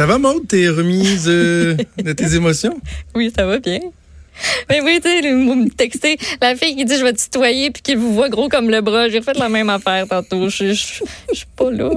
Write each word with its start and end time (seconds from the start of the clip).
Ça 0.00 0.06
va, 0.06 0.16
Maude, 0.16 0.48
t'es 0.48 0.66
remise 0.70 1.26
euh, 1.28 1.76
de 2.02 2.12
tes 2.14 2.34
émotions? 2.34 2.80
Oui, 3.14 3.30
ça 3.36 3.44
va 3.44 3.58
bien. 3.58 3.80
Mais 4.70 4.80
oui, 4.80 4.98
tu 5.04 5.10
sais, 5.10 5.20
vous 5.30 5.54
me 5.54 5.68
textez 5.68 6.16
la 6.40 6.56
fille 6.56 6.74
qui 6.74 6.86
dit 6.86 6.96
je 6.96 7.04
vais 7.04 7.12
te 7.12 7.20
tutoyer 7.22 7.70
puis 7.70 7.82
qui 7.82 7.96
vous 7.96 8.14
voit 8.14 8.30
gros 8.30 8.48
comme 8.48 8.70
le 8.70 8.80
bras. 8.80 9.10
J'ai 9.10 9.18
refait 9.18 9.34
la 9.34 9.50
même 9.50 9.68
affaire 9.68 10.08
tantôt. 10.08 10.48
Je 10.48 10.72
suis 10.72 11.04
pas 11.54 11.70
là. 11.70 11.90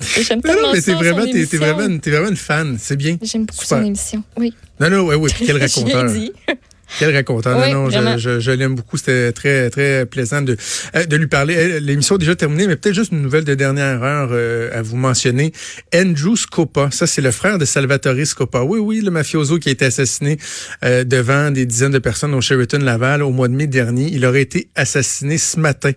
J'aime 0.00 0.36
Non, 0.36 0.42
tellement 0.42 0.62
non, 0.64 0.72
mais 0.74 0.80
ça, 0.82 0.92
t'es 0.92 0.98
vraiment, 0.98 1.24
t'es, 1.24 1.44
vraiment, 1.56 1.86
une- 1.86 2.00
t'es 2.00 2.10
vraiment 2.10 2.28
une 2.28 2.36
fan, 2.36 2.76
c'est 2.78 2.96
bien. 2.96 3.16
J'aime 3.22 3.46
beaucoup 3.46 3.62
Super. 3.62 3.78
son 3.78 3.84
émission. 3.86 4.22
Oui. 4.36 4.52
Non, 4.78 4.90
non, 4.90 5.06
ouais, 5.06 5.14
ouais, 5.14 5.30
puis 5.34 5.46
quel 5.46 5.56
raconteur. 5.62 6.04
dit. 6.12 6.30
Quel 6.98 7.14
raconteur. 7.14 7.58
Oui, 7.58 7.72
non, 7.72 7.84
non, 7.84 7.90
je, 7.90 7.96
vraiment. 7.98 8.18
je, 8.18 8.40
je 8.40 8.50
l'aime 8.50 8.74
beaucoup. 8.74 8.96
C'était 8.96 9.32
très, 9.32 9.70
très 9.70 10.06
plaisant 10.06 10.42
de, 10.42 10.56
euh, 10.96 11.04
de 11.06 11.16
lui 11.16 11.26
parler. 11.26 11.56
Euh, 11.56 11.80
L'émission 11.80 12.16
est 12.16 12.18
déjà 12.20 12.36
terminée, 12.36 12.66
mais 12.66 12.76
peut-être 12.76 12.94
juste 12.94 13.12
une 13.12 13.22
nouvelle 13.22 13.44
de 13.44 13.54
dernière 13.54 14.02
heure 14.02 14.28
euh, 14.32 14.70
à 14.78 14.82
vous 14.82 14.96
mentionner. 14.96 15.52
Andrew 15.94 16.36
Scopa, 16.36 16.90
ça 16.90 17.06
c'est 17.06 17.22
le 17.22 17.30
frère 17.30 17.58
de 17.58 17.64
Salvatore 17.64 18.24
Scopa. 18.24 18.62
Oui, 18.62 18.78
oui, 18.78 19.00
le 19.00 19.10
mafioso 19.10 19.58
qui 19.58 19.68
a 19.68 19.72
été 19.72 19.84
assassiné 19.86 20.38
euh, 20.84 21.04
devant 21.04 21.50
des 21.50 21.66
dizaines 21.66 21.92
de 21.92 21.98
personnes 21.98 22.34
au 22.34 22.40
Sheraton 22.40 22.78
Laval 22.78 23.22
au 23.22 23.30
mois 23.30 23.48
de 23.48 23.54
mai 23.54 23.66
dernier. 23.66 24.08
Il 24.12 24.24
aurait 24.26 24.42
été 24.42 24.68
assassiné 24.74 25.38
ce 25.38 25.58
matin 25.58 25.90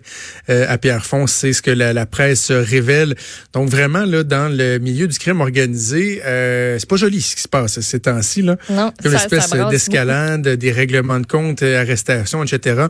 euh, 0.50 0.66
à 0.68 0.78
Pierrefonds. 0.78 1.26
C'est 1.26 1.52
ce 1.52 1.62
que 1.62 1.70
la, 1.70 1.92
la 1.92 2.06
presse 2.06 2.50
révèle. 2.50 3.14
Donc 3.52 3.68
vraiment, 3.68 4.04
là, 4.04 4.24
dans 4.24 4.48
le 4.48 4.78
milieu 4.78 5.06
du 5.06 5.18
crime 5.18 5.40
organisé, 5.40 6.20
euh, 6.24 6.76
c'est 6.78 6.88
pas 6.88 6.96
joli 6.96 7.20
ce 7.20 7.36
qui 7.36 7.42
se 7.42 7.48
passe 7.48 7.80
ces 7.80 8.00
temps-ci. 8.00 8.42
Là 8.42 8.56
Non, 8.70 8.92
comme 9.02 9.12
une 9.12 9.18
ça- 9.18 9.24
espèce 9.24 9.46
ça 9.48 9.56
brasse 9.56 9.70
d'escalade, 9.70 10.48
des 10.48 10.72
règlements 10.78 11.20
de 11.20 11.26
compte, 11.26 11.62
euh, 11.62 11.80
arrestations, 11.82 12.42
etc. 12.44 12.86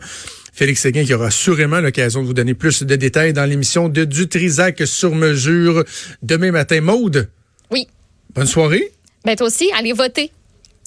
Félix 0.52 0.80
Séguin 0.82 1.04
qui 1.04 1.14
aura 1.14 1.30
sûrement 1.30 1.80
l'occasion 1.80 2.20
de 2.22 2.26
vous 2.26 2.34
donner 2.34 2.54
plus 2.54 2.82
de 2.82 2.96
détails 2.96 3.32
dans 3.32 3.44
l'émission 3.44 3.88
de 3.88 4.04
Dutrisac 4.04 4.82
sur 4.86 5.14
mesure 5.14 5.84
demain 6.22 6.50
matin. 6.52 6.80
Maude, 6.80 7.28
Oui. 7.70 7.86
bonne 8.34 8.46
soirée. 8.46 8.92
Ben 9.24 9.34
toi 9.36 9.46
aussi, 9.48 9.70
allez 9.78 9.92
voter. 9.92 10.30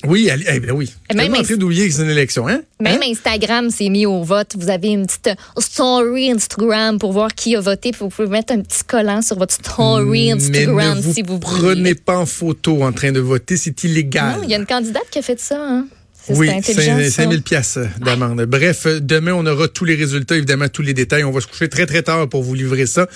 Oui, 0.07 0.31
allez, 0.31 0.45
eh 0.52 0.59
ben 0.59 0.72
oui. 0.72 0.91
Même 1.13 1.35
en 1.35 1.44
train 1.44 1.57
d'oublier 1.57 1.88
que 1.88 1.94
c'est 1.94 2.02
une 2.02 2.09
élection, 2.09 2.47
hein? 2.47 2.61
Même 2.79 2.97
Hein? 3.03 3.11
Instagram 3.11 3.69
s'est 3.69 3.89
mis 3.89 4.07
au 4.07 4.23
vote. 4.23 4.53
Vous 4.57 4.72
avez 4.72 4.88
une 4.89 5.05
petite 5.05 5.27
euh, 5.27 5.61
story 5.61 6.31
Instagram 6.31 6.97
pour 6.97 7.11
voir 7.13 7.29
qui 7.35 7.55
a 7.55 7.59
voté. 7.61 7.91
Puis 7.91 7.99
vous 8.02 8.09
pouvez 8.09 8.27
mettre 8.27 8.52
un 8.52 8.61
petit 8.61 8.83
collant 8.83 9.22
sur 9.22 9.38
votre 9.38 9.53
story 9.53 10.31
Instagram 10.31 10.75
Mais 10.75 10.95
ne 10.95 11.02
vous 11.02 11.13
si 11.13 11.22
vous 11.22 11.38
prenez 11.38 11.75
voulez. 11.75 11.95
pas 11.95 12.17
en 12.17 12.25
photo 12.25 12.81
en 12.83 12.91
train 12.91 13.11
de 13.11 13.19
voter, 13.19 13.57
c'est 13.57 13.83
illégal. 13.83 14.38
Non, 14.38 14.44
il 14.44 14.49
y 14.49 14.55
a 14.55 14.57
une 14.57 14.66
candidate 14.66 15.07
qui 15.11 15.19
a 15.19 15.22
fait 15.22 15.39
ça. 15.39 15.57
Hein? 15.61 15.85
Oui, 16.30 16.47
c'est 16.47 16.72
intelligent. 16.72 16.97
ça? 16.97 17.09
5000 17.09 17.41
pièces 17.41 17.80
d'amende. 18.00 18.41
Bref, 18.45 18.86
euh, 18.86 19.00
demain, 19.00 19.33
on 19.33 19.45
aura 19.45 19.67
tous 19.67 19.86
les 19.86 19.95
résultats, 19.95 20.36
évidemment, 20.36 20.69
tous 20.69 20.81
les 20.81 20.94
détails. 20.94 21.23
On 21.23 21.31
va 21.31 21.41
se 21.41 21.47
coucher 21.47 21.69
très, 21.69 21.86
très 21.86 22.03
tard 22.03 22.28
pour 22.30 22.44
vous 22.44 22.53
livrer 22.53 22.86
ça. 22.86 23.08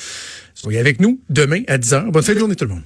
Soyez 0.54 0.80
avec 0.80 1.00
nous 1.00 1.20
demain 1.30 1.62
à 1.68 1.78
10h. 1.78 2.12
Bonne 2.12 2.24
fin 2.24 2.34
de 2.34 2.40
journée, 2.40 2.56
tout 2.56 2.66
le 2.66 2.72
monde. 2.72 2.84